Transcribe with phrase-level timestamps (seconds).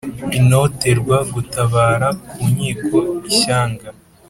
[0.37, 2.97] intoterwa gutabara ku nkiko
[3.29, 3.89] ishyanga